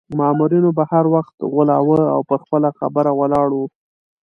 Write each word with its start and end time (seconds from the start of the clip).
مامورینو 0.19 0.69
به 0.77 0.83
هر 0.91 1.05
وخت 1.13 1.35
غولاوه 1.53 1.97
او 2.15 2.21
پر 2.29 2.39
خپله 2.43 2.69
خبره 2.79 3.11
ولاړ 3.19 3.47
وو. 3.53 3.65